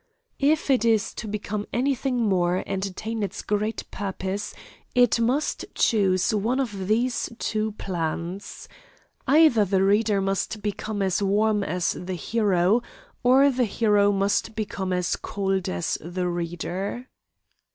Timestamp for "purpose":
3.91-4.51